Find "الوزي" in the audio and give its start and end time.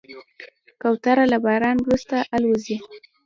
2.35-2.77